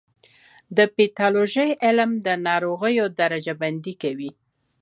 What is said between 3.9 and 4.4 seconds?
کوي.